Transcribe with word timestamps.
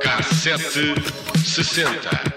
Cassete 0.00 0.94
sessenta. 1.44 2.30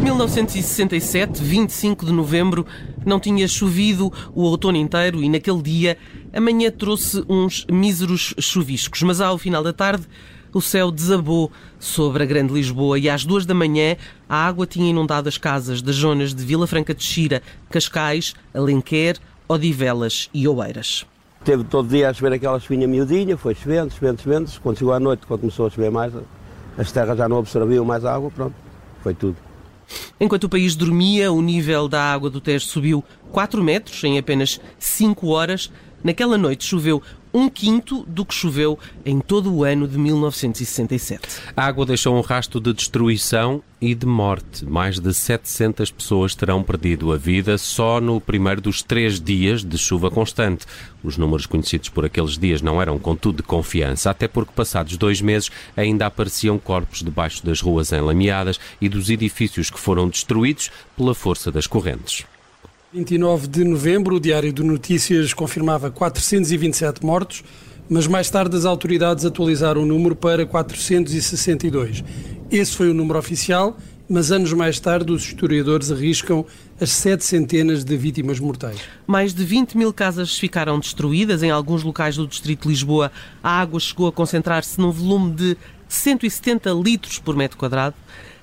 1967, 0.00 1.42
25 1.42 2.04
de 2.04 2.12
novembro, 2.12 2.66
não 3.06 3.18
tinha 3.18 3.48
chovido 3.48 4.12
o 4.34 4.42
outono 4.42 4.76
inteiro 4.76 5.22
e 5.22 5.28
naquele 5.28 5.62
dia 5.62 5.96
a 6.32 6.40
manhã 6.40 6.70
trouxe 6.70 7.24
uns 7.28 7.66
míseros 7.70 8.34
chuviscos, 8.38 9.02
mas 9.02 9.20
ao 9.20 9.38
final 9.38 9.62
da 9.62 9.72
tarde 9.72 10.04
o 10.52 10.60
céu 10.60 10.90
desabou 10.90 11.50
sobre 11.78 12.22
a 12.22 12.26
Grande 12.26 12.52
Lisboa 12.52 12.98
e 12.98 13.08
às 13.08 13.24
duas 13.24 13.46
da 13.46 13.54
manhã 13.54 13.96
a 14.28 14.46
água 14.46 14.66
tinha 14.66 14.90
inundado 14.90 15.28
as 15.28 15.38
casas 15.38 15.80
das 15.80 15.96
zonas 15.96 16.34
de 16.34 16.44
Vila 16.44 16.66
Franca 16.66 16.94
de 16.94 17.02
Xira, 17.02 17.42
Cascais, 17.70 18.34
Alenquer, 18.52 19.16
Odivelas 19.48 20.28
e 20.34 20.46
Oeiras. 20.48 21.06
Teve 21.44 21.64
todo 21.64 21.88
dia 21.88 22.10
a 22.10 22.12
chover 22.12 22.34
aquela 22.34 22.60
chuvinha 22.60 22.86
miudinha, 22.86 23.36
foi 23.36 23.54
chovendo, 23.54 23.92
chovendo, 23.92 24.20
chovendo. 24.20 24.50
Quando 24.62 24.78
chegou 24.78 24.92
à 24.92 25.00
noite, 25.00 25.26
quando 25.26 25.40
começou 25.40 25.66
a 25.66 25.70
chover 25.70 25.90
mais, 25.90 26.12
as 26.76 26.92
terras 26.92 27.16
já 27.16 27.28
não 27.28 27.38
absorviam 27.38 27.84
mais 27.84 28.04
água, 28.04 28.30
pronto, 28.30 28.54
foi 29.02 29.14
tudo. 29.14 29.36
Enquanto 30.20 30.44
o 30.44 30.48
país 30.48 30.76
dormia, 30.76 31.32
o 31.32 31.40
nível 31.40 31.88
da 31.88 32.12
água 32.12 32.28
do 32.28 32.40
Tejo 32.40 32.66
subiu 32.66 33.04
4 33.32 33.62
metros 33.62 34.02
em 34.04 34.18
apenas 34.18 34.60
5 34.78 35.26
horas. 35.28 35.72
Naquela 36.02 36.38
noite 36.38 36.64
choveu 36.64 37.02
um 37.32 37.48
quinto 37.48 38.04
do 38.08 38.24
que 38.24 38.34
choveu 38.34 38.78
em 39.04 39.20
todo 39.20 39.52
o 39.52 39.64
ano 39.64 39.86
de 39.86 39.98
1967. 39.98 41.20
A 41.56 41.66
água 41.66 41.86
deixou 41.86 42.16
um 42.16 42.22
rastro 42.22 42.58
de 42.58 42.72
destruição 42.72 43.62
e 43.80 43.94
de 43.94 44.06
morte. 44.06 44.64
Mais 44.64 44.98
de 44.98 45.12
700 45.12 45.90
pessoas 45.90 46.34
terão 46.34 46.62
perdido 46.62 47.12
a 47.12 47.16
vida 47.16 47.56
só 47.58 48.00
no 48.00 48.20
primeiro 48.20 48.60
dos 48.60 48.82
três 48.82 49.20
dias 49.20 49.62
de 49.62 49.76
chuva 49.76 50.10
constante. 50.10 50.66
Os 51.04 51.16
números 51.16 51.46
conhecidos 51.46 51.90
por 51.90 52.04
aqueles 52.04 52.36
dias 52.36 52.62
não 52.62 52.80
eram, 52.80 52.98
contudo, 52.98 53.36
de 53.36 53.42
confiança, 53.42 54.10
até 54.10 54.26
porque 54.26 54.52
passados 54.54 54.96
dois 54.96 55.20
meses 55.20 55.50
ainda 55.76 56.06
apareciam 56.06 56.58
corpos 56.58 57.02
debaixo 57.02 57.44
das 57.44 57.60
ruas 57.60 57.92
enlameadas 57.92 58.58
e 58.80 58.88
dos 58.88 59.10
edifícios 59.10 59.70
que 59.70 59.78
foram 59.78 60.08
destruídos 60.08 60.70
pela 60.96 61.14
força 61.14 61.52
das 61.52 61.66
correntes. 61.66 62.24
29 62.92 63.46
de 63.46 63.62
novembro, 63.62 64.16
o 64.16 64.20
Diário 64.20 64.52
de 64.52 64.64
Notícias 64.64 65.32
confirmava 65.32 65.92
427 65.92 67.06
mortos, 67.06 67.44
mas 67.88 68.08
mais 68.08 68.28
tarde 68.28 68.56
as 68.56 68.64
autoridades 68.64 69.24
atualizaram 69.24 69.84
o 69.84 69.86
número 69.86 70.16
para 70.16 70.44
462. 70.44 72.02
Esse 72.50 72.76
foi 72.76 72.90
o 72.90 72.94
número 72.94 73.16
oficial, 73.16 73.76
mas 74.08 74.32
anos 74.32 74.52
mais 74.54 74.80
tarde 74.80 75.12
os 75.12 75.22
historiadores 75.22 75.92
arriscam 75.92 76.44
as 76.80 76.90
sete 76.90 77.24
centenas 77.24 77.84
de 77.84 77.96
vítimas 77.96 78.40
mortais. 78.40 78.80
Mais 79.06 79.32
de 79.32 79.44
20 79.44 79.78
mil 79.78 79.92
casas 79.92 80.36
ficaram 80.36 80.80
destruídas. 80.80 81.44
Em 81.44 81.50
alguns 81.52 81.84
locais 81.84 82.16
do 82.16 82.26
Distrito 82.26 82.62
de 82.62 82.70
Lisboa, 82.70 83.12
a 83.40 83.60
água 83.60 83.78
chegou 83.78 84.08
a 84.08 84.12
concentrar-se 84.12 84.80
num 84.80 84.90
volume 84.90 85.30
de 85.30 85.56
170 85.88 86.70
litros 86.72 87.20
por 87.20 87.36
metro 87.36 87.56
quadrado. 87.56 87.94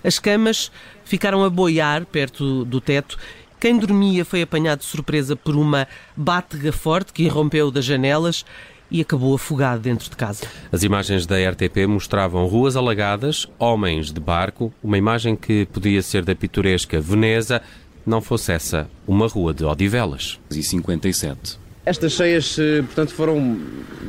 As 0.01 0.19
camas 0.19 0.71
ficaram 1.03 1.43
a 1.43 1.49
boiar 1.49 2.05
perto 2.05 2.63
do 2.63 2.79
teto 2.79 3.17
quem 3.59 3.77
dormia 3.77 4.23
foi 4.23 4.41
apanhado 4.41 4.79
de 4.79 4.85
surpresa 4.85 5.35
por 5.35 5.55
uma 5.55 5.87
bátega 6.15 6.71
forte 6.71 7.13
que 7.13 7.23
irrompeu 7.23 7.71
das 7.71 7.85
janelas 7.85 8.45
e 8.89 9.01
acabou 9.01 9.35
afogado 9.35 9.81
dentro 9.81 10.09
de 10.09 10.15
casa. 10.15 10.45
As 10.71 10.83
imagens 10.83 11.25
da 11.25 11.35
RTP 11.37 11.87
mostravam 11.87 12.45
ruas 12.45 12.75
alagadas, 12.75 13.47
homens 13.59 14.11
de 14.11 14.19
barco, 14.19 14.71
uma 14.83 14.97
imagem 14.97 15.35
que 15.35 15.65
podia 15.65 16.01
ser 16.01 16.23
da 16.23 16.35
pitoresca 16.35 16.99
Veneza, 17.01 17.61
não 18.05 18.21
fosse 18.21 18.53
essa 18.53 18.89
uma 19.05 19.27
rua 19.27 19.53
de 19.53 19.65
Odivelas. 19.65 20.39
E 20.49 20.63
57. 20.63 21.59
Estas 21.85 22.13
cheias, 22.13 22.57
eh, 22.59 22.81
portanto, 22.81 23.13
foram 23.13 23.59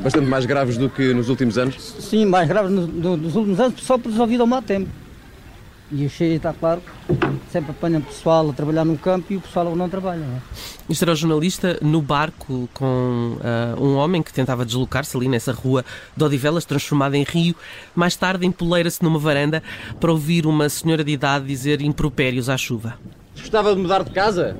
bastante 0.03 0.27
mais 0.27 0.45
graves 0.45 0.77
do 0.77 0.91
que 0.91 1.15
nos 1.15 1.29
últimos 1.29 1.57
anos? 1.57 1.95
Sim, 2.01 2.25
mais 2.25 2.49
graves 2.49 2.73
no, 2.73 2.87
no, 2.87 3.17
nos 3.17 3.37
últimos 3.37 3.61
anos, 3.61 3.81
só 3.83 3.97
por 3.97 4.11
devido 4.11 4.41
ao 4.41 4.47
mau 4.47 4.61
tempo. 4.61 4.89
E 5.91 6.05
o 6.05 6.11
cheio 6.11 6.37
está 6.37 6.53
claro, 6.53 6.83
sempre 7.51 7.71
apanham 7.71 8.03
pessoal 8.03 8.51
a 8.51 8.53
trabalhar 8.53 8.85
no 8.85 8.99
campo 8.99 9.33
e 9.33 9.37
o 9.37 9.41
pessoal 9.41 9.75
não 9.75 9.89
trabalha. 9.89 10.21
Não 10.21 10.37
é? 10.37 10.41
Isto 10.87 11.03
era 11.03 11.13
o 11.13 11.17
jornalista 11.17 11.79
no 11.81 12.03
barco 12.03 12.69
com 12.75 13.39
uh, 13.39 13.83
um 13.83 13.97
homem 13.97 14.23
que 14.23 14.31
tentava 14.31 14.67
deslocar-se 14.67 15.17
ali 15.17 15.29
nessa 15.29 15.51
rua 15.51 15.85
de 16.15 16.23
Odivelas, 16.23 16.67
transformada 16.67 17.17
em 17.17 17.23
rio. 17.23 17.55
Mais 17.95 18.15
tarde 18.17 18.47
empoleira-se 18.47 19.03
numa 19.03 19.19
varanda 19.19 19.63
para 19.99 20.13
ouvir 20.13 20.47
uma 20.47 20.69
senhora 20.69 21.03
de 21.03 21.13
idade 21.13 21.47
dizer 21.47 21.81
impropérios 21.81 22.51
à 22.51 22.57
chuva. 22.59 22.99
Gostava 23.35 23.75
de 23.75 23.81
mudar 23.81 24.03
de 24.03 24.11
casa? 24.11 24.59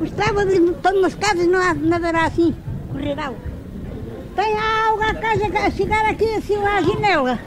Gostava 0.00 0.44
de 0.44 0.58
mudar 0.58 0.92
de 0.92 1.16
casa 1.16 1.46
não 1.46 1.60
há 1.60 1.72
nada 1.74 2.10
assim, 2.26 2.52
correr 2.90 3.18
água. 3.18 3.38
Tem 4.34 4.56
água 4.56 5.06
a 5.06 5.14
casa 5.14 5.46
a 5.46 5.70
chegar 5.70 6.04
aqui 6.06 6.34
assim 6.34 6.56
à 6.56 6.82
janela. 6.82 7.38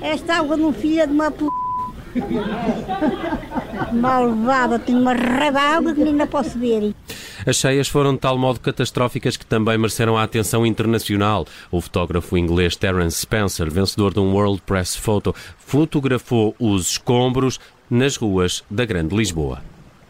Esta 0.00 0.36
água 0.36 0.56
não 0.56 0.72
filha 0.72 1.06
de 1.06 1.12
uma 1.12 1.30
p... 1.30 1.44
Malvada, 3.92 4.78
tenho 4.78 4.98
uma 5.00 5.12
água 5.12 5.94
que 5.94 6.00
nem 6.00 6.14
não 6.14 6.26
posso 6.26 6.58
ver. 6.58 6.94
As 7.46 7.56
cheias 7.56 7.88
foram 7.88 8.14
de 8.14 8.18
tal 8.18 8.36
modo 8.36 8.60
catastróficas 8.60 9.36
que 9.36 9.46
também 9.46 9.78
mereceram 9.78 10.16
a 10.16 10.22
atenção 10.22 10.66
internacional. 10.66 11.46
O 11.70 11.80
fotógrafo 11.80 12.36
inglês 12.36 12.76
Terence 12.76 13.20
Spencer, 13.20 13.70
vencedor 13.70 14.12
de 14.12 14.20
um 14.20 14.32
World 14.32 14.62
Press 14.66 14.96
Photo, 14.96 15.34
fotografou 15.58 16.54
os 16.58 16.92
escombros 16.92 17.60
nas 17.90 18.16
ruas 18.16 18.64
da 18.70 18.84
Grande 18.84 19.14
Lisboa. 19.16 19.62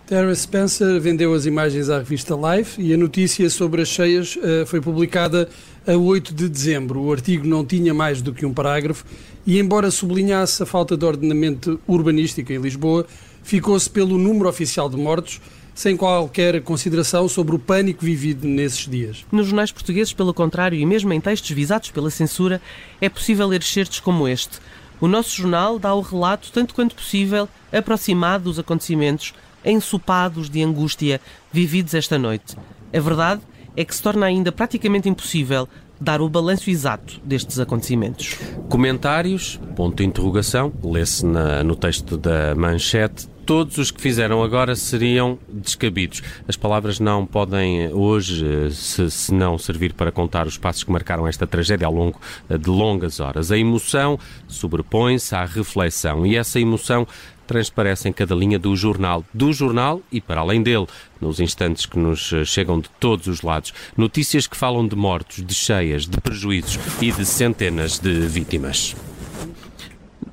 Terence 0.08 0.41
Spencer 0.41 0.98
vendeu 0.98 1.34
as 1.34 1.44
imagens 1.44 1.91
à 1.91 1.98
revista 1.98 2.34
Life 2.34 2.80
e 2.80 2.94
a 2.94 2.96
notícia 2.96 3.50
sobre 3.50 3.82
as 3.82 3.88
cheias 3.88 4.36
uh, 4.36 4.64
foi 4.64 4.80
publicada 4.80 5.50
a 5.86 5.92
8 5.92 6.32
de 6.32 6.48
dezembro. 6.48 7.02
O 7.02 7.12
artigo 7.12 7.46
não 7.46 7.62
tinha 7.62 7.92
mais 7.92 8.22
do 8.22 8.32
que 8.32 8.46
um 8.46 8.54
parágrafo 8.54 9.04
e, 9.46 9.58
embora 9.58 9.91
sublinhasse 9.91 10.62
a 10.62 10.66
falta 10.66 10.96
de 10.96 11.04
ordenamento 11.04 11.78
urbanístico 11.86 12.50
em 12.50 12.58
Lisboa, 12.58 13.06
ficou-se 13.42 13.91
pelo 13.91 14.16
número 14.16 14.48
oficial 14.48 14.88
de 14.88 14.96
mortos, 14.96 15.42
sem 15.74 15.94
qualquer 15.94 16.62
consideração 16.62 17.28
sobre 17.28 17.54
o 17.54 17.58
pânico 17.58 18.02
vivido 18.02 18.48
nesses 18.48 18.88
dias. 18.88 19.26
Nos 19.30 19.48
jornais 19.48 19.70
portugueses, 19.70 20.14
pelo 20.14 20.32
contrário, 20.32 20.78
e 20.78 20.86
mesmo 20.86 21.12
em 21.12 21.20
textos 21.20 21.50
visados 21.50 21.90
pela 21.90 22.08
censura, 22.08 22.62
é 22.98 23.10
possível 23.10 23.46
ler 23.46 23.60
excertos 23.60 24.00
como 24.00 24.26
este. 24.26 24.58
O 25.02 25.06
nosso 25.06 25.36
jornal 25.36 25.78
dá 25.78 25.94
o 25.94 26.00
relato, 26.00 26.50
tanto 26.50 26.75
quanto 26.75 26.94
possível, 26.94 27.46
aproximado 27.70 28.44
dos 28.44 28.58
acontecimentos 28.58 29.34
ensopados 29.64 30.48
de 30.48 30.62
angústia 30.62 31.20
vividos 31.52 31.94
esta 31.94 32.19
noite. 32.19 32.56
A 32.94 33.00
verdade 33.00 33.42
é 33.76 33.84
que 33.84 33.94
se 33.94 34.02
torna 34.02 34.26
ainda 34.26 34.50
praticamente 34.50 35.08
impossível 35.08 35.69
dar 36.00 36.20
o 36.20 36.28
balanço 36.28 36.70
exato 36.70 37.20
destes 37.24 37.58
acontecimentos. 37.58 38.36
Comentários, 38.69 39.60
ponto 39.74 39.96
de 39.96 40.04
interrogação, 40.04 40.72
lê-se 40.82 41.24
no 41.26 41.74
texto 41.74 42.16
da 42.16 42.54
manchete. 42.54 43.28
Todos 43.44 43.78
os 43.78 43.91
que 43.91 44.00
fizeram 44.00 44.42
agora 44.42 44.76
seriam 44.76 45.38
descabidos. 45.48 46.22
As 46.46 46.54
palavras 46.54 47.00
não 47.00 47.25
podem 47.25 47.90
hoje, 47.92 48.70
se, 48.72 49.10
se 49.10 49.32
não 49.32 49.56
servir 49.56 49.94
para 49.94 50.12
contar 50.12 50.46
os 50.46 50.58
passos 50.58 50.84
que 50.84 50.92
marcaram 50.92 51.26
esta 51.26 51.46
tragédia 51.46 51.86
ao 51.86 51.94
longo 51.94 52.20
de 52.48 52.69
longas 52.69 53.20
horas. 53.20 53.50
A 53.50 53.56
emoção 53.56 54.19
sobrepõe-se 54.46 55.34
à 55.34 55.46
reflexão 55.46 56.26
e 56.26 56.36
essa 56.36 56.60
emoção 56.60 57.06
transparece 57.48 58.09
em 58.09 58.12
cada 58.12 58.34
linha 58.34 58.59
do 58.59 58.76
jornal, 58.76 59.25
do 59.32 59.53
jornal 59.53 60.03
e 60.12 60.20
para 60.20 60.42
além 60.42 60.62
dele, 60.62 60.86
nos 61.19 61.41
instantes 61.41 61.86
que 61.86 61.98
nos 61.98 62.32
eh, 62.32 62.44
chegam 62.44 62.78
de 62.78 62.91
todos 63.00 63.26
os 63.26 63.41
lados. 63.41 63.72
Notícias 63.97 64.47
que 64.47 64.56
falam 64.56 64.86
de 64.86 64.94
mortos, 64.94 65.44
de 65.44 65.54
cheias, 65.54 66.06
de 66.06 66.20
prejuízos 66.20 66.78
e 67.00 67.10
de 67.10 67.25
centenas 67.25 67.99
de 67.99 68.20
vítimas. 68.28 68.94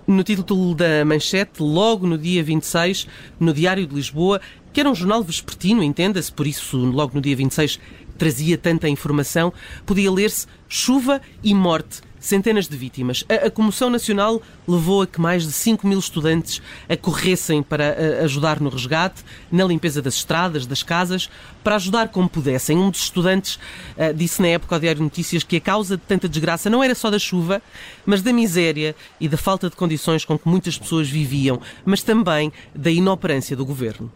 No 0.06 0.24
título 0.24 0.76
da 0.76 1.04
manchete, 1.04 1.64
logo 1.64 2.06
no 2.06 2.18
dia 2.18 2.44
26, 2.44 3.08
no 3.40 3.54
Diário 3.54 3.88
de 3.88 3.96
Lisboa, 3.96 4.40
que 4.72 4.82
era 4.82 4.90
um 4.90 4.94
jornal 4.94 5.24
vespertino, 5.24 5.82
entenda-se, 5.82 6.32
por 6.32 6.46
isso, 6.46 6.78
logo 6.78 7.16
no 7.16 7.22
dia 7.22 7.36
26, 7.36 7.80
trazia 8.18 8.58
tanta 8.58 8.90
informação, 8.90 9.52
podia 9.86 10.12
ler-se 10.12 10.46
Chuva 10.68 11.22
e 11.42 11.54
Morte 11.56 12.02
centenas 12.26 12.68
de 12.68 12.76
vítimas. 12.76 13.24
A, 13.30 13.48
a, 13.48 13.52
comoção 13.52 13.90
nacional 13.90 14.42
levou 14.68 15.02
a 15.02 15.08
que 15.08 15.22
mais 15.22 15.46
de 15.46 15.52
5 15.52 15.88
mil 15.88 16.00
estudantes 16.00 16.62
acorressem 16.90 17.62
para 17.62 17.96
a, 18.20 18.24
ajudar 18.24 18.60
no 18.60 18.70
resgate, 18.70 19.24
na 19.52 19.64
limpeza 19.64 20.02
das 20.02 20.16
estradas, 20.16 20.66
das 20.66 20.84
casas, 20.84 21.30
para 21.64 21.76
ajudar 21.76 22.10
como 22.10 22.28
pudessem. 22.28 22.78
Um 22.78 22.90
dos 22.90 23.04
estudantes 23.04 23.56
uh, 23.56 24.14
disse 24.14 24.42
na 24.42 24.50
época 24.50 24.76
ao 24.76 24.80
Diário 24.80 25.02
Notícias 25.02 25.44
que 25.44 25.58
a 25.58 25.62
causa 25.62 25.98
de 25.98 26.04
tanta 26.04 26.28
desgraça 26.28 26.70
não 26.70 26.84
era 26.84 26.96
só 26.96 27.10
da 27.10 27.20
chuva, 27.20 27.62
mas 28.06 28.22
da 28.22 28.34
miséria 28.34 28.96
e 29.20 29.28
da 29.28 29.38
falta 29.38 29.70
de 29.70 29.76
condições 29.76 30.26
com 30.26 30.38
que 30.38 30.48
muitas 30.48 30.78
pessoas 30.78 31.10
viviam, 31.10 31.62
mas 31.86 32.04
também 32.04 32.52
da 32.74 32.92
inoperância 32.92 33.56
do 33.56 33.66
governo. 33.66 34.12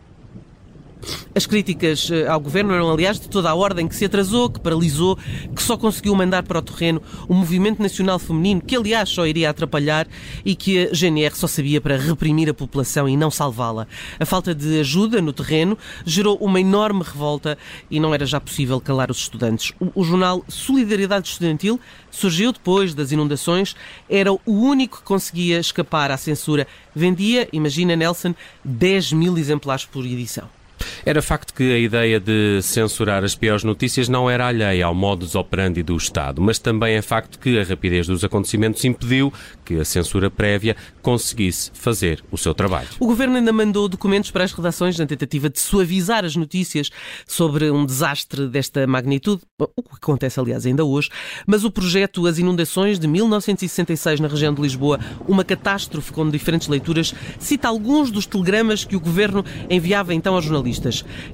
As 1.34 1.46
críticas 1.46 2.10
eh, 2.12 2.28
ao 2.28 2.40
governo 2.40 2.74
eram, 2.74 2.92
aliás, 2.92 3.20
de 3.20 3.30
toda 3.30 3.50
a 3.50 3.56
ordem 3.56 3.88
que 3.88 3.96
se 3.96 4.06
atrasou, 4.06 4.50
que 4.50 4.60
paralisou, 4.60 5.18
que 5.56 5.64
só 5.64 5.78
conseguiu 5.78 6.14
mandar 6.16 6.44
para 6.44 6.60
o 6.60 6.62
terreno 6.62 7.02
o 7.28 7.34
movimento 7.34 7.82
nacional 7.82 8.20
feminino, 8.20 8.62
que 8.62 8.76
aliás 8.76 9.10
só 9.10 9.26
iria 9.26 9.50
atrapalhar 9.50 10.08
e 10.44 10.56
que 10.56 10.88
a 10.88 10.94
GNR 10.94 11.36
só 11.36 11.48
sabia 11.48 11.80
para 11.80 11.98
reprimir 11.98 12.50
a 12.50 12.54
população 12.54 13.08
e 13.08 13.16
não 13.16 13.32
salvá-la. 13.32 13.88
A 14.20 14.26
falta 14.26 14.54
de 14.54 14.80
ajuda 14.80 15.22
no 15.22 15.32
terreno 15.32 15.78
gerou 16.06 16.36
uma 16.38 16.60
enorme 16.60 17.04
revolta 17.04 17.58
e 17.90 18.00
não 18.00 18.14
era 18.14 18.26
já 18.26 18.42
possível 18.42 18.82
calar 18.82 19.10
os 19.10 19.20
estudantes. 19.20 19.74
O, 19.80 20.02
o 20.02 20.04
jornal 20.04 20.44
Solidariedade 20.48 21.30
Estudantil 21.30 21.80
surgiu 22.12 22.52
depois 22.52 22.94
das 22.94 23.12
inundações, 23.12 23.76
era 24.10 24.34
o 24.34 24.42
único 24.46 24.98
que 24.98 25.04
conseguia 25.04 25.60
escapar 25.60 26.12
à 26.12 26.18
censura. 26.18 26.68
Vendia, 26.94 27.48
imagina 27.54 27.96
Nelson, 27.96 28.36
10 28.66 29.14
mil 29.14 29.38
exemplares 29.38 29.86
por 29.86 30.06
edição. 30.06 30.59
Era 31.06 31.22
facto 31.22 31.54
que 31.54 31.74
a 31.74 31.78
ideia 31.78 32.20
de 32.20 32.62
censurar 32.62 33.24
as 33.24 33.36
piores 33.36 33.64
notícias 33.64 34.10
não 34.10 34.30
era 34.30 34.48
alheia 34.48 34.86
ao 34.86 34.94
modus 34.94 35.36
operandi 35.36 35.84
do 35.84 35.96
Estado, 35.96 36.42
mas 36.42 36.60
também 36.60 36.96
é 36.96 37.02
facto 37.02 37.40
que 37.40 37.60
a 37.60 37.64
rapidez 37.64 38.08
dos 38.08 38.24
acontecimentos 38.24 38.84
impediu 38.86 39.34
que 39.66 39.80
a 39.80 39.86
censura 39.86 40.30
prévia 40.30 40.76
conseguisse 41.02 41.72
fazer 41.74 42.24
o 42.32 42.38
seu 42.38 42.54
trabalho. 42.54 42.88
O 43.00 43.06
governo 43.06 43.36
ainda 43.36 43.52
mandou 43.52 43.88
documentos 43.88 44.32
para 44.32 44.44
as 44.44 44.52
redações 44.52 44.98
na 44.98 45.06
tentativa 45.06 45.50
de 45.50 45.60
suavizar 45.60 46.26
as 46.26 46.36
notícias 46.36 46.90
sobre 47.28 47.70
um 47.72 47.86
desastre 47.86 48.48
desta 48.48 48.86
magnitude, 48.88 49.42
o 49.60 49.84
que 49.84 49.96
acontece, 50.02 50.40
aliás, 50.40 50.66
ainda 50.66 50.84
hoje, 50.84 51.10
mas 51.46 51.64
o 51.64 51.72
projeto 51.72 52.26
As 52.28 52.38
Inundações 52.38 53.00
de 53.00 53.08
1966 53.08 54.20
na 54.20 54.28
região 54.28 54.54
de 54.54 54.62
Lisboa, 54.62 55.00
uma 55.28 55.44
catástrofe 55.44 56.12
com 56.12 56.30
diferentes 56.30 56.68
leituras, 56.68 57.14
cita 57.40 57.68
alguns 57.68 58.12
dos 58.12 58.26
telegramas 58.26 58.84
que 58.84 58.96
o 58.96 59.00
governo 59.00 59.44
enviava 59.70 60.14
então 60.14 60.36
aos 60.36 60.46
jornalistas. 60.46 60.79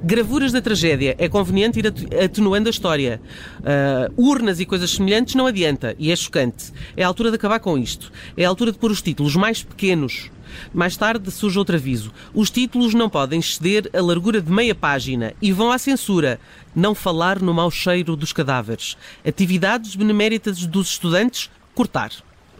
Gravuras 0.03 0.51
da 0.51 0.61
tragédia, 0.61 1.15
é 1.17 1.29
conveniente 1.29 1.79
ir 1.79 1.87
atenuando 2.23 2.69
a 2.69 2.71
história. 2.71 3.21
Uh, 3.59 4.29
urnas 4.29 4.59
e 4.59 4.65
coisas 4.65 4.91
semelhantes 4.91 5.35
não 5.35 5.47
adianta, 5.47 5.95
e 5.97 6.11
é 6.11 6.15
chocante. 6.15 6.71
É 6.95 7.03
a 7.03 7.07
altura 7.07 7.29
de 7.29 7.35
acabar 7.35 7.59
com 7.59 7.77
isto. 7.77 8.11
É 8.35 8.45
a 8.45 8.49
altura 8.49 8.71
de 8.71 8.77
pôr 8.77 8.91
os 8.91 9.01
títulos 9.01 9.35
mais 9.35 9.63
pequenos. 9.63 10.29
Mais 10.73 10.95
tarde 10.95 11.29
surge 11.31 11.57
outro 11.57 11.75
aviso. 11.75 12.11
Os 12.33 12.49
títulos 12.49 12.93
não 12.93 13.09
podem 13.09 13.39
exceder 13.39 13.89
a 13.93 14.01
largura 14.01 14.41
de 14.41 14.51
meia 14.51 14.75
página 14.75 15.33
e 15.41 15.51
vão 15.51 15.71
à 15.71 15.77
censura. 15.77 16.39
Não 16.75 16.95
falar 16.95 17.41
no 17.41 17.53
mau 17.53 17.69
cheiro 17.69 18.15
dos 18.15 18.33
cadáveres. 18.33 18.97
Atividades 19.25 19.95
beneméritas 19.95 20.65
dos 20.65 20.89
estudantes, 20.89 21.49
cortar. 21.73 22.11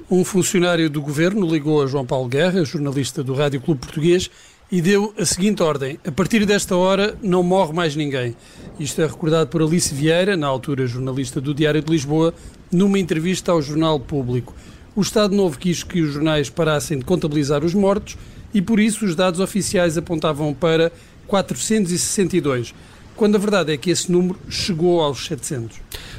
Um 0.09 0.23
funcionário 0.23 0.89
do 0.89 1.01
governo 1.01 1.51
ligou 1.51 1.81
a 1.81 1.87
João 1.87 2.05
Paulo 2.05 2.27
Guerra, 2.27 2.63
jornalista 2.63 3.23
do 3.23 3.33
Rádio 3.33 3.59
Clube 3.59 3.81
Português, 3.81 4.29
e 4.71 4.81
deu 4.81 5.13
a 5.17 5.25
seguinte 5.25 5.61
ordem: 5.61 5.99
a 6.05 6.11
partir 6.11 6.45
desta 6.45 6.75
hora 6.75 7.17
não 7.21 7.43
morre 7.43 7.73
mais 7.73 7.95
ninguém. 7.95 8.35
Isto 8.79 9.01
é 9.01 9.07
recordado 9.07 9.47
por 9.47 9.61
Alice 9.61 9.93
Vieira, 9.93 10.35
na 10.35 10.47
altura 10.47 10.87
jornalista 10.87 11.39
do 11.39 11.53
Diário 11.53 11.81
de 11.81 11.91
Lisboa, 11.91 12.33
numa 12.71 12.99
entrevista 12.99 13.51
ao 13.51 13.61
Jornal 13.61 13.99
Público. 13.99 14.53
O 14.95 15.01
Estado 15.01 15.35
Novo 15.35 15.57
quis 15.57 15.83
que 15.83 16.01
os 16.01 16.13
jornais 16.13 16.49
parassem 16.49 16.97
de 16.97 17.05
contabilizar 17.05 17.63
os 17.63 17.73
mortos 17.73 18.17
e 18.53 18.61
por 18.61 18.79
isso 18.79 19.05
os 19.05 19.15
dados 19.15 19.39
oficiais 19.39 19.97
apontavam 19.97 20.53
para 20.53 20.91
462, 21.27 22.73
quando 23.15 23.35
a 23.35 23.39
verdade 23.39 23.73
é 23.73 23.77
que 23.77 23.89
esse 23.89 24.11
número 24.11 24.39
chegou 24.49 25.01
aos 25.01 25.25
700. 25.25 25.77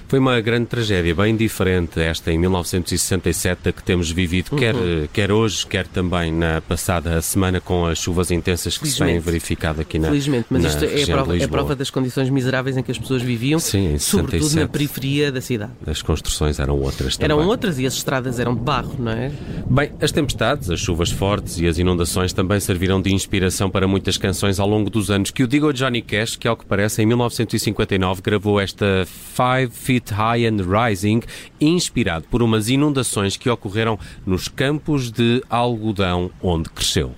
Foi 0.08 0.20
uma 0.20 0.40
grande 0.40 0.66
tragédia, 0.66 1.12
bem 1.14 1.36
diferente 1.36 1.98
esta 2.00 2.30
em 2.30 2.38
1967 2.38 3.62
da 3.64 3.72
que 3.72 3.82
temos 3.82 4.08
vivido, 4.10 4.52
uhum. 4.52 4.58
quer, 4.58 4.74
quer 5.12 5.32
hoje, 5.32 5.66
quer 5.66 5.84
também 5.88 6.32
na 6.32 6.60
passada 6.60 7.20
semana 7.20 7.60
com 7.60 7.86
as 7.86 7.98
chuvas 7.98 8.30
intensas 8.30 8.78
que 8.78 8.86
se 8.86 8.98
têm 8.98 9.18
verificado 9.18 9.80
aqui 9.80 9.98
na 9.98 10.08
Felizmente, 10.08 10.46
mas 10.48 10.62
na 10.62 10.68
isto 10.68 10.84
é 10.84 11.06
prova, 11.06 11.36
é 11.36 11.46
prova, 11.48 11.74
das 11.74 11.90
condições 11.90 12.30
miseráveis 12.30 12.76
em 12.76 12.84
que 12.84 12.92
as 12.92 12.98
pessoas 12.98 13.20
viviam, 13.20 13.58
Sim, 13.58 13.98
sobretudo 13.98 14.54
na 14.54 14.68
periferia 14.68 15.32
da 15.32 15.40
cidade. 15.40 15.72
As 15.84 16.02
construções 16.02 16.60
eram 16.60 16.78
outras 16.78 17.16
também. 17.16 17.36
Eram 17.36 17.48
outras 17.48 17.78
e 17.80 17.86
as 17.86 17.94
estradas 17.94 18.38
eram 18.38 18.54
de 18.54 18.60
barro, 18.60 18.94
não 18.98 19.10
é? 19.10 19.32
Bem, 19.68 19.90
as 20.00 20.12
tempestades, 20.12 20.70
as 20.70 20.78
chuvas 20.78 21.10
fortes 21.10 21.58
e 21.58 21.66
as 21.66 21.78
inundações 21.78 22.32
também 22.32 22.60
serviram 22.60 23.02
de 23.02 23.12
inspiração 23.12 23.68
para 23.68 23.88
muitas 23.88 24.16
canções 24.16 24.60
ao 24.60 24.68
longo 24.68 24.88
dos 24.88 25.10
anos, 25.10 25.32
que 25.32 25.42
o 25.42 25.48
digo 25.48 25.72
Johnny 25.72 26.00
Cash, 26.00 26.36
que 26.36 26.46
ao 26.46 26.56
que 26.56 26.64
parece 26.64 27.02
em 27.02 27.06
1959 27.06 28.22
gravou 28.22 28.60
esta 28.60 29.04
Five 29.04 29.72
Feet 29.72 29.95
Feet 29.96 30.10
High 30.10 30.46
and 30.46 30.60
Rising, 30.60 31.22
inspirado 31.58 32.26
por 32.30 32.42
umas 32.42 32.68
inundações 32.68 33.34
que 33.34 33.48
ocorreram 33.48 33.98
nos 34.26 34.46
campos 34.46 35.10
de 35.10 35.42
algodão 35.48 36.30
onde 36.42 36.68
cresceu. 36.68 37.14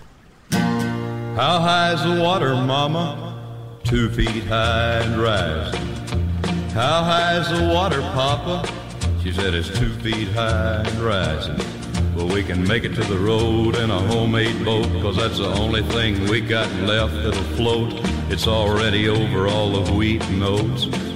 How 0.52 1.58
high 1.58 1.94
is 1.94 2.02
the 2.02 2.22
water, 2.22 2.54
mama? 2.54 3.36
Two 3.82 4.10
feet 4.10 4.44
high 4.44 5.02
and 5.02 5.20
rising. 5.20 5.88
How 6.72 7.02
high 7.02 7.40
is 7.40 7.48
the 7.48 7.66
water, 7.74 8.00
papa? 8.14 8.62
She 9.24 9.32
said 9.32 9.54
it's 9.54 9.70
two 9.70 9.90
feet 10.00 10.28
high 10.28 10.84
and 10.86 11.00
rising. 11.00 11.58
Well, 12.14 12.28
we 12.28 12.44
can 12.44 12.62
make 12.66 12.84
it 12.84 12.94
to 12.94 13.02
the 13.02 13.18
road 13.18 13.76
in 13.76 13.90
a 13.90 13.98
homemade 13.98 14.64
boat, 14.64 14.86
cause 15.02 15.16
that's 15.16 15.38
the 15.38 15.48
only 15.48 15.82
thing 15.82 16.28
we 16.28 16.40
got 16.40 16.72
left 16.82 17.14
that'll 17.14 17.56
float. 17.56 17.92
It's 18.30 18.46
already 18.46 19.08
over 19.08 19.48
all 19.48 19.82
the 19.82 19.92
wheat 19.92 20.22
and 20.24 20.44
oats. 20.44 21.07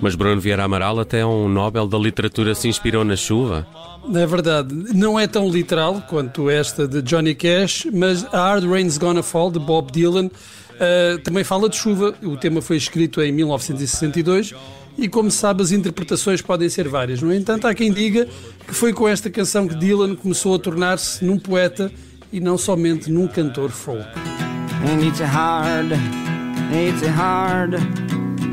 Mas 0.00 0.14
Bruno 0.14 0.40
Vieira 0.40 0.64
Amaral, 0.64 0.98
até 0.98 1.24
um 1.24 1.48
Nobel 1.48 1.86
da 1.86 1.98
Literatura, 1.98 2.54
se 2.54 2.68
inspirou 2.68 3.04
na 3.04 3.16
chuva? 3.16 3.66
É 4.14 4.26
verdade, 4.26 4.74
não 4.94 5.18
é 5.18 5.26
tão 5.26 5.48
literal 5.48 6.02
quanto 6.08 6.50
esta 6.50 6.88
de 6.88 7.00
Johnny 7.02 7.34
Cash, 7.34 7.86
mas 7.92 8.24
A 8.32 8.48
Hard 8.48 8.64
Rain's 8.64 8.98
Gonna 8.98 9.22
Fall, 9.22 9.50
de 9.50 9.60
Bob 9.60 9.92
Dylan, 9.92 10.26
uh, 10.26 11.18
também 11.22 11.44
fala 11.44 11.68
de 11.68 11.76
chuva. 11.76 12.12
O 12.22 12.36
tema 12.36 12.60
foi 12.60 12.76
escrito 12.76 13.22
em 13.22 13.30
1962 13.30 14.54
e, 14.98 15.08
como 15.08 15.30
se 15.30 15.38
sabe, 15.38 15.62
as 15.62 15.70
interpretações 15.70 16.42
podem 16.42 16.68
ser 16.68 16.88
várias. 16.88 17.22
No 17.22 17.32
entanto, 17.32 17.66
há 17.66 17.74
quem 17.74 17.92
diga 17.92 18.26
que 18.66 18.74
foi 18.74 18.92
com 18.92 19.06
esta 19.08 19.30
canção 19.30 19.68
que 19.68 19.76
Dylan 19.76 20.16
começou 20.16 20.54
a 20.54 20.58
tornar-se 20.58 21.24
num 21.24 21.38
poeta 21.38 21.90
e 22.32 22.40
não 22.40 22.58
somente 22.58 23.10
num 23.10 23.28
cantor 23.28 23.70
folk. 23.70 24.08
And 24.84 25.06
it's 25.06 25.20
hard 25.20 25.92
It's 26.74 27.02
a 27.02 27.12
hard, 27.12 27.74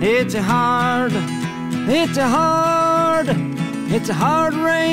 it's 0.04 0.36
a 0.36 0.42
hard, 0.44 1.14
it's 1.88 2.18
a 2.18 2.28
hard, 2.28 3.28
it's 3.30 4.10
a 4.10 4.14
hard 4.14 4.56
rain. 4.56 4.90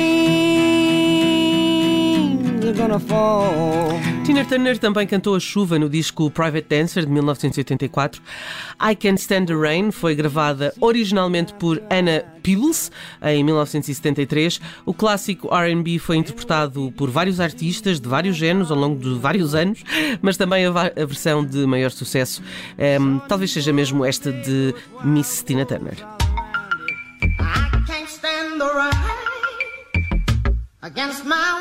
They're 2.61 2.71
gonna 2.73 3.01
fall. 3.01 3.99
Tina 4.27 4.43
Turner 4.43 4.77
também 4.77 5.07
cantou 5.07 5.35
a 5.37 5.39
chuva 5.39 5.79
no 5.79 5.87
disco 5.89 6.29
Private 6.29 6.67
Dancer 6.67 7.05
de 7.05 7.11
1984. 7.13 8.21
I 8.73 8.93
Can't 8.93 9.21
Stand 9.21 9.45
the 9.45 9.53
Rain 9.53 9.89
foi 9.89 10.15
gravada 10.15 10.73
originalmente 10.81 11.53
por 11.53 11.81
Anna 11.89 12.25
Peebles 12.43 12.91
em 13.21 13.41
1973. 13.41 14.59
O 14.85 14.93
clássico 14.93 15.47
R&B 15.55 15.97
foi 15.97 16.17
interpretado 16.17 16.93
por 16.97 17.09
vários 17.09 17.39
artistas 17.39 18.01
de 18.01 18.09
vários 18.09 18.35
géneros 18.35 18.69
ao 18.69 18.77
longo 18.77 18.99
de 18.99 19.17
vários 19.17 19.55
anos, 19.55 19.81
mas 20.21 20.35
também 20.35 20.65
a, 20.65 20.71
a 20.71 21.05
versão 21.05 21.45
de 21.45 21.65
maior 21.65 21.91
sucesso 21.91 22.43
um, 22.99 23.19
talvez 23.29 23.53
seja 23.53 23.71
mesmo 23.71 24.03
esta 24.03 24.33
de 24.33 24.75
Miss 25.05 25.41
Tina 25.41 25.65
Turner. 25.65 25.95
I 27.39 27.69
can't 27.87 28.09
stand 28.09 28.59
the 28.59 28.65
rain 28.73 28.91
against 30.81 31.23
my 31.23 31.56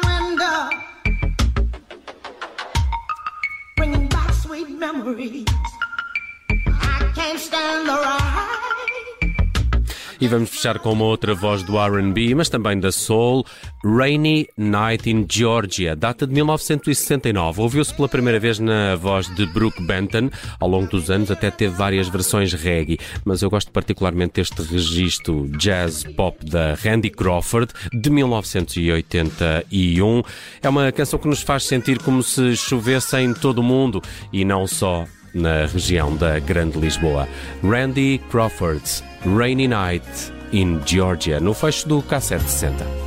E 10.19 10.29
vamos 10.29 10.51
fechar 10.51 10.79
com 10.79 10.93
uma 10.93 11.05
outra 11.05 11.35
voz 11.35 11.63
do 11.63 11.79
RB, 11.79 12.35
mas 12.35 12.49
também 12.49 12.81
da 12.81 12.91
Soul, 12.91 13.45
Rainy 13.85 14.49
Night 14.57 15.09
in 15.09 15.27
Georgia, 15.29 15.95
data 15.95 16.27
de 16.27 16.33
1969. 16.33 17.61
Ouviu-se 17.61 17.95
pela 17.95 18.09
primeira 18.09 18.41
vez 18.41 18.59
na 18.59 18.97
voz 18.97 19.29
de 19.35 19.47
Brooke 19.47 19.83
Benton. 19.83 20.31
Ao 20.59 20.69
longo 20.69 20.89
dos 20.89 21.11
anos 21.11 21.31
até 21.31 21.51
teve 21.51 21.75
várias 21.75 22.09
versões 22.09 22.53
reggae, 22.53 22.99
mas 23.25 23.43
eu 23.43 23.51
gosto 23.51 23.71
particularmente 23.71 24.35
deste 24.35 24.63
registro 24.63 25.49
jazz 25.59 26.05
pop 26.17 26.45
da 26.45 26.75
Randy 26.75 27.11
Crawford, 27.11 27.73
de 27.93 28.11
1981. 28.11 30.23
É 30.63 30.69
uma 30.69 30.91
canção 30.93 31.19
que 31.19 31.29
nos 31.29 31.43
faz 31.43 31.65
sentir 31.65 31.99
como 31.99 32.23
se 32.23 32.57
chovesse 32.57 33.17
em 33.19 33.35
todo 33.35 33.59
o 33.59 33.63
mundo 33.63 34.03
e 34.33 34.45
não 34.45 34.67
só 34.67 35.05
na 35.35 35.67
região 35.67 36.17
da 36.17 36.39
Grande 36.39 36.79
Lisboa. 36.79 37.29
Randy 37.63 38.21
Crawford's 38.31 39.05
Rainy 39.25 39.69
Night 39.69 40.07
in 40.53 40.81
Georgia, 40.87 41.41
no 41.41 41.53
fecho 41.53 41.89
do 41.89 42.03
K760. 42.03 43.06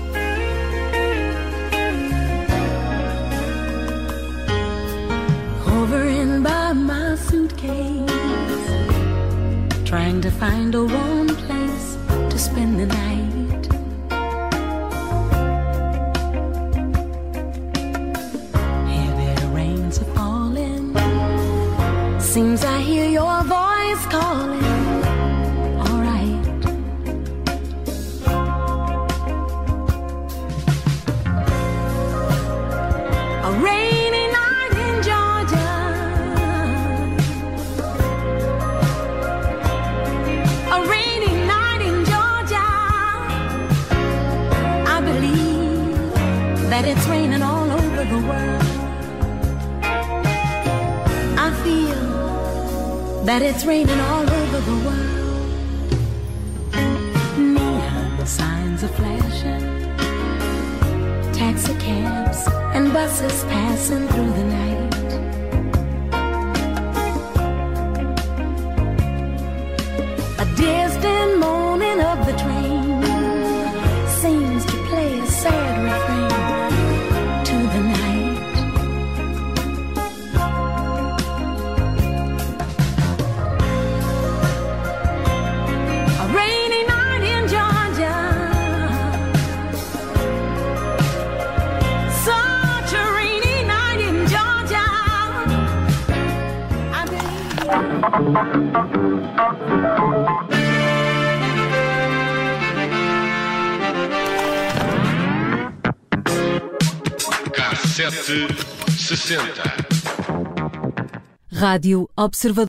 Trying 9.90 10.22
to 10.22 10.30
find 10.30 10.76
a 10.76 10.84
warm 10.84 11.28
place 11.30 11.98
to 12.30 12.38
spend 12.38 12.80
the 12.80 12.86
night. 12.86 13.39
That 53.30 53.44
it's 53.44 53.64
raining 53.64 54.00
all 54.00 54.28
over 54.28 54.60
the 54.62 54.78
world. 54.86 55.92
Neon 57.38 58.26
signs 58.26 58.84
are 58.84 58.88
flashing, 58.88 59.62
taxi 61.32 61.76
cabs 61.76 62.48
and 62.74 62.92
buses 62.92 63.44
passing 63.44 64.08
through 64.08 64.32
the 64.32 64.46
night. 64.46 64.89
K760 98.10 98.18
Rádio 111.52 112.08
Observador. 112.16 112.68